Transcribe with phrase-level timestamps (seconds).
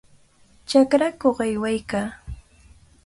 [0.69, 2.07] Chakrakuq aywaykaa.